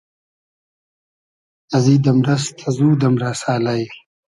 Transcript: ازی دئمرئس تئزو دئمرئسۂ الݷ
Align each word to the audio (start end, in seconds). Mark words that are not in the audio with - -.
ازی 1.75 1.95
دئمرئس 2.05 2.43
تئزو 2.59 2.89
دئمرئسۂ 3.01 3.45
الݷ 3.55 3.83